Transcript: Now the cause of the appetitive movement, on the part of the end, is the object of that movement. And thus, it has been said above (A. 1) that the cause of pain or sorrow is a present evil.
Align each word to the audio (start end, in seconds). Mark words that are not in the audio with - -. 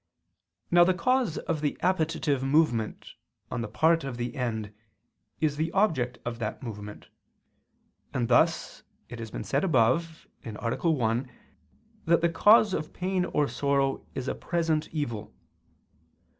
Now 0.71 0.83
the 0.83 0.95
cause 0.95 1.37
of 1.37 1.61
the 1.61 1.77
appetitive 1.81 2.41
movement, 2.41 3.13
on 3.51 3.61
the 3.61 3.67
part 3.67 4.03
of 4.03 4.17
the 4.17 4.33
end, 4.35 4.73
is 5.39 5.57
the 5.57 5.71
object 5.73 6.17
of 6.25 6.39
that 6.39 6.63
movement. 6.63 7.09
And 8.11 8.27
thus, 8.27 8.81
it 9.09 9.19
has 9.19 9.29
been 9.29 9.43
said 9.43 9.63
above 9.63 10.25
(A. 10.43 10.49
1) 10.53 11.31
that 12.05 12.21
the 12.21 12.29
cause 12.29 12.73
of 12.73 12.93
pain 12.93 13.25
or 13.25 13.47
sorrow 13.47 14.03
is 14.15 14.27
a 14.27 14.33
present 14.33 14.89
evil. 14.91 15.35